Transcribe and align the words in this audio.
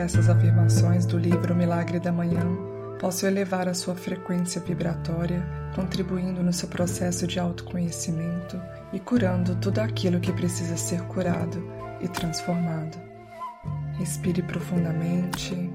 essas 0.00 0.28
afirmações 0.28 1.06
do 1.06 1.18
livro 1.18 1.54
Milagre 1.54 2.00
da 2.00 2.12
Manhã 2.12 2.44
possam 2.98 3.28
elevar 3.28 3.68
a 3.68 3.74
sua 3.74 3.94
frequência 3.94 4.60
vibratória, 4.60 5.44
contribuindo 5.74 6.42
no 6.42 6.52
seu 6.52 6.68
processo 6.68 7.26
de 7.26 7.38
autoconhecimento 7.38 8.60
e 8.92 9.00
curando 9.00 9.54
tudo 9.56 9.80
aquilo 9.80 10.20
que 10.20 10.32
precisa 10.32 10.76
ser 10.76 11.02
curado 11.02 11.62
e 12.00 12.08
transformado. 12.08 12.98
Respire 13.98 14.42
profundamente. 14.42 15.72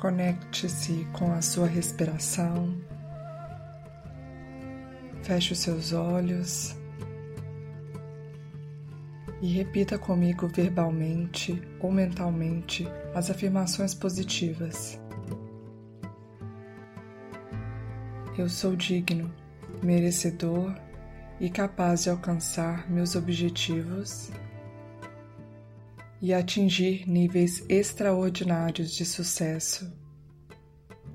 Conecte-se 0.00 1.06
com 1.12 1.32
a 1.32 1.40
sua 1.40 1.66
respiração. 1.66 2.74
Feche 5.22 5.52
os 5.52 5.58
seus 5.60 5.92
olhos 5.92 6.76
e 9.44 9.46
repita 9.46 9.98
comigo 9.98 10.48
verbalmente 10.48 11.62
ou 11.78 11.92
mentalmente 11.92 12.88
as 13.14 13.28
afirmações 13.28 13.92
positivas. 13.92 14.98
Eu 18.38 18.48
sou 18.48 18.74
digno, 18.74 19.30
merecedor 19.82 20.74
e 21.38 21.50
capaz 21.50 22.04
de 22.04 22.08
alcançar 22.08 22.90
meus 22.90 23.14
objetivos 23.14 24.30
e 26.22 26.32
atingir 26.32 27.06
níveis 27.06 27.66
extraordinários 27.68 28.92
de 28.92 29.04
sucesso, 29.04 29.92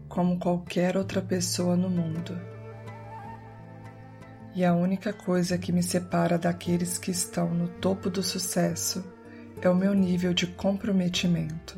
como 0.08 0.38
qualquer 0.38 0.96
outra 0.96 1.20
pessoa 1.20 1.76
no 1.76 1.90
mundo. 1.90 2.59
E 4.55 4.66
a 4.66 4.74
única 4.74 5.14
coisa 5.14 5.58
que 5.58 5.72
me 5.72 5.84
separa 5.84 6.38
daqueles 6.38 6.98
que 6.98 7.12
estão 7.12 7.54
no 7.54 7.68
topo 7.68 8.10
do 8.10 8.24
sucesso 8.24 9.04
é 9.62 9.70
o 9.70 9.76
meu 9.76 9.94
nível 9.94 10.34
de 10.34 10.48
comprometimento. 10.48 11.78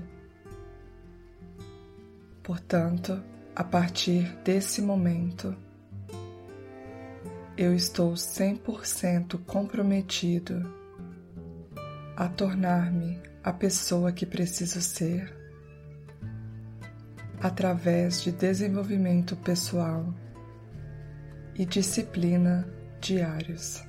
Portanto, 2.44 3.22
a 3.56 3.64
partir 3.64 4.36
desse 4.44 4.82
momento, 4.82 5.56
eu 7.58 7.76
estou 7.76 8.14
100% 8.14 9.40
comprometido 9.46 10.74
a 12.16 12.28
tornar-me 12.28 13.20
a 13.44 13.52
pessoa 13.52 14.12
que 14.12 14.26
preciso 14.26 14.82
ser 14.82 15.36
através 17.40 18.22
de 18.22 18.32
desenvolvimento 18.32 19.36
pessoal 19.36 20.14
e 21.56 21.66
disciplina 21.66 22.68
diários 23.00 23.84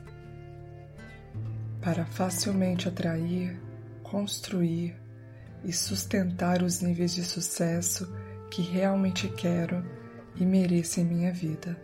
para 1.81 2.05
facilmente 2.07 2.89
atrair, 2.89 3.61
construir 4.03 4.95
e 5.65 5.73
sustentar 5.73 6.63
os 6.63 6.81
níveis 6.81 7.15
de 7.15 7.25
sucesso 7.25 8.13
que 8.51 8.63
realmente 8.63 9.29
quero 9.29 9.85
e 10.37 10.47
mereço 10.47 11.01
em 11.01 11.05
minha 11.05 11.33
vida. 11.33 11.77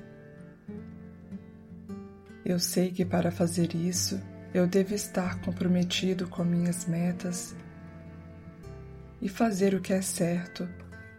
Eu 2.45 2.59
sei 2.59 2.91
que 2.91 3.05
para 3.05 3.31
fazer 3.31 3.75
isso 3.75 4.21
eu 4.55 4.67
devo 4.67 4.95
estar 4.95 5.41
comprometido 5.41 6.29
com 6.29 6.45
minhas 6.45 6.87
metas 6.87 7.55
e 9.21 9.29
fazer 9.29 9.75
o 9.75 9.81
que 9.81 9.93
é 9.93 10.01
certo 10.01 10.69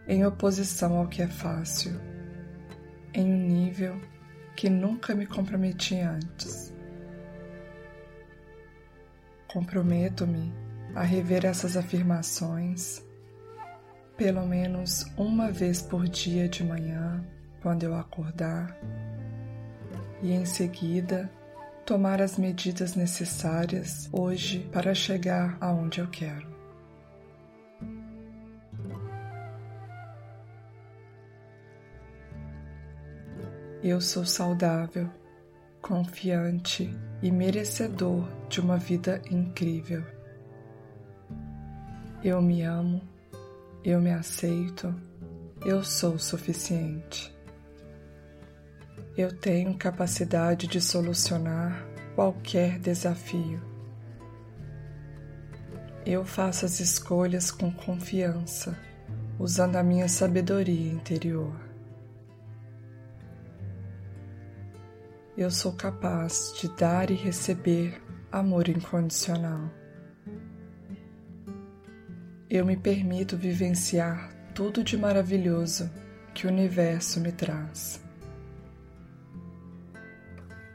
em 0.08 0.24
oposição 0.26 0.96
ao 0.96 1.06
que 1.06 1.22
é 1.22 1.28
fácil, 1.28 2.00
em 3.14 3.24
um 3.32 3.46
nível 3.46 4.00
que 4.60 4.68
nunca 4.68 5.14
me 5.14 5.24
comprometi 5.24 5.98
antes. 6.00 6.70
Comprometo-me 9.48 10.52
a 10.94 11.02
rever 11.02 11.46
essas 11.46 11.78
afirmações 11.78 13.02
pelo 14.18 14.46
menos 14.46 15.06
uma 15.16 15.50
vez 15.50 15.80
por 15.80 16.06
dia 16.06 16.46
de 16.46 16.62
manhã, 16.62 17.24
quando 17.62 17.84
eu 17.84 17.94
acordar, 17.94 18.76
e 20.20 20.30
em 20.30 20.44
seguida 20.44 21.32
tomar 21.86 22.20
as 22.20 22.36
medidas 22.36 22.94
necessárias 22.94 24.10
hoje 24.12 24.68
para 24.70 24.94
chegar 24.94 25.56
aonde 25.58 26.00
eu 26.00 26.08
quero. 26.08 26.59
Eu 33.82 34.00
sou 34.00 34.24
saudável, 34.24 35.08
confiante 35.80 36.94
e 37.22 37.30
merecedor 37.30 38.28
de 38.48 38.60
uma 38.60 38.76
vida 38.76 39.22
incrível. 39.30 40.04
Eu 42.22 42.42
me 42.42 42.62
amo 42.62 43.00
eu 43.82 43.98
me 43.98 44.12
aceito, 44.12 44.94
eu 45.64 45.82
sou 45.82 46.18
suficiente. 46.18 47.34
Eu 49.16 49.34
tenho 49.34 49.74
capacidade 49.74 50.66
de 50.66 50.82
solucionar 50.82 51.82
qualquer 52.14 52.78
desafio. 52.78 53.62
Eu 56.04 56.26
faço 56.26 56.66
as 56.66 56.78
escolhas 56.78 57.50
com 57.50 57.72
confiança, 57.72 58.76
usando 59.38 59.76
a 59.76 59.82
minha 59.82 60.08
sabedoria 60.08 60.92
interior. 60.92 61.69
Eu 65.40 65.50
sou 65.50 65.72
capaz 65.72 66.54
de 66.60 66.68
dar 66.76 67.10
e 67.10 67.14
receber 67.14 68.00
amor 68.30 68.68
incondicional 68.68 69.80
eu 72.50 72.66
me 72.66 72.76
permito 72.76 73.36
vivenciar 73.36 74.28
tudo 74.52 74.82
de 74.82 74.96
maravilhoso 74.96 75.88
que 76.34 76.48
o 76.48 76.50
universo 76.50 77.20
me 77.20 77.30
traz. 77.30 78.02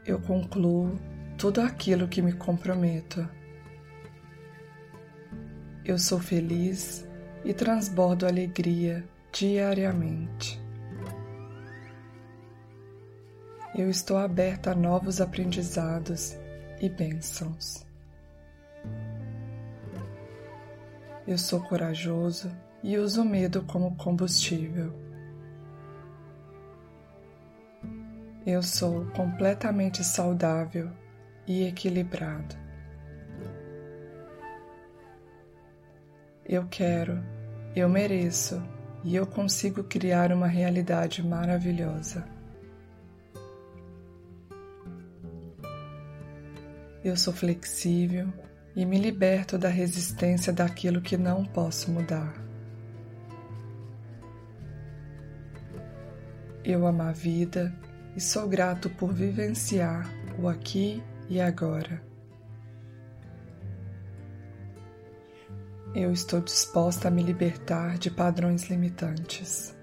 Eu 0.06 0.18
concluo 0.18 0.98
tudo 1.36 1.60
aquilo 1.60 2.08
que 2.08 2.22
me 2.22 2.32
comprometo. 2.32 3.28
Eu 5.84 5.98
sou 5.98 6.18
feliz 6.18 7.06
e 7.44 7.52
transbordo 7.52 8.26
alegria 8.26 9.06
diariamente. 9.30 10.65
Eu 13.78 13.90
estou 13.90 14.16
aberta 14.16 14.70
a 14.70 14.74
novos 14.74 15.20
aprendizados 15.20 16.34
e 16.80 16.88
bênçãos. 16.88 17.86
Eu 21.28 21.36
sou 21.36 21.60
corajoso 21.60 22.50
e 22.82 22.96
uso 22.96 23.20
o 23.20 23.24
medo 23.24 23.62
como 23.64 23.94
combustível. 23.96 24.94
Eu 28.46 28.62
sou 28.62 29.04
completamente 29.10 30.02
saudável 30.02 30.90
e 31.46 31.64
equilibrado. 31.64 32.56
Eu 36.46 36.66
quero, 36.68 37.22
eu 37.74 37.90
mereço 37.90 38.62
e 39.04 39.14
eu 39.14 39.26
consigo 39.26 39.84
criar 39.84 40.32
uma 40.32 40.46
realidade 40.46 41.22
maravilhosa. 41.22 42.35
Eu 47.06 47.16
sou 47.16 47.32
flexível 47.32 48.32
e 48.74 48.84
me 48.84 48.98
liberto 48.98 49.56
da 49.56 49.68
resistência 49.68 50.52
daquilo 50.52 51.00
que 51.00 51.16
não 51.16 51.44
posso 51.44 51.88
mudar. 51.88 52.34
Eu 56.64 56.84
amo 56.84 57.02
a 57.02 57.12
vida 57.12 57.72
e 58.16 58.20
sou 58.20 58.48
grato 58.48 58.90
por 58.90 59.12
vivenciar 59.12 60.12
o 60.36 60.48
aqui 60.48 61.00
e 61.28 61.40
agora. 61.40 62.02
Eu 65.94 66.12
estou 66.12 66.40
disposta 66.40 67.06
a 67.06 67.10
me 67.12 67.22
libertar 67.22 67.98
de 67.98 68.10
padrões 68.10 68.68
limitantes. 68.68 69.75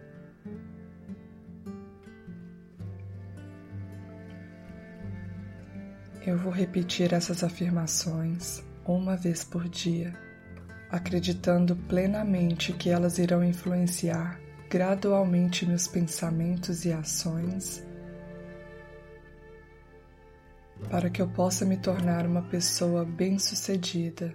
Eu 6.26 6.38
vou 6.38 6.54
repetir 6.54 7.14
essas 7.14 7.44
afirmações 7.44 8.64
uma 8.86 9.18
vez 9.18 9.44
por 9.44 9.68
dia, 9.68 10.18
acreditando 10.90 11.76
plenamente 11.76 12.72
que 12.72 12.90
elas 12.90 13.18
irão 13.18 13.44
influenciar 13.44 14.40
gradualmente 14.70 15.66
meus 15.66 15.86
pensamentos 15.86 16.86
e 16.86 16.94
ações, 16.94 17.86
para 20.90 21.10
que 21.10 21.22
eu 21.22 21.28
possa 21.28 21.66
me 21.66 21.76
tornar 21.76 22.26
uma 22.26 22.44
pessoa 22.44 23.04
bem-sucedida, 23.04 24.34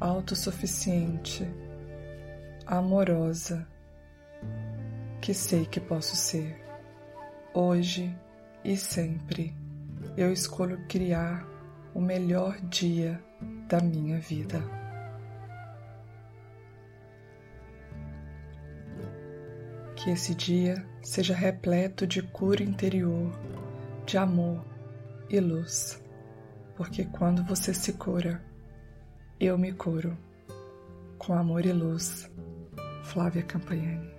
autossuficiente, 0.00 1.46
amorosa, 2.64 3.68
que 5.20 5.34
sei 5.34 5.66
que 5.66 5.80
posso 5.80 6.16
ser. 6.16 6.58
Hoje 7.52 8.10
e 8.64 8.74
sempre 8.74 9.67
eu 10.18 10.32
escolho 10.32 10.84
criar 10.88 11.46
o 11.94 12.00
melhor 12.00 12.60
dia 12.62 13.22
da 13.68 13.80
minha 13.80 14.18
vida. 14.18 14.60
Que 19.94 20.10
esse 20.10 20.34
dia 20.34 20.84
seja 21.02 21.36
repleto 21.36 22.04
de 22.04 22.20
cura 22.20 22.64
interior, 22.64 23.30
de 24.06 24.18
amor 24.18 24.64
e 25.30 25.38
luz, 25.38 26.02
porque 26.74 27.04
quando 27.04 27.44
você 27.44 27.72
se 27.72 27.92
cura, 27.92 28.42
eu 29.38 29.56
me 29.56 29.72
curo. 29.72 30.18
Com 31.16 31.34
amor 31.34 31.64
e 31.64 31.72
luz, 31.72 32.28
Flávia 33.04 33.44
Campagnani. 33.44 34.17